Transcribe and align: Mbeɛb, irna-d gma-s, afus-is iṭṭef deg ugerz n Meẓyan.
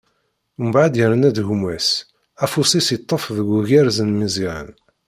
Mbeɛb, 0.65 0.93
irna-d 1.03 1.37
gma-s, 1.47 1.89
afus-is 2.43 2.87
iṭṭef 2.97 3.23
deg 3.37 3.47
ugerz 3.57 3.97
n 4.03 4.09
Meẓyan. 4.19 4.69